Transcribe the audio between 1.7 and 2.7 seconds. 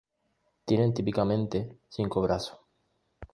cinco brazos.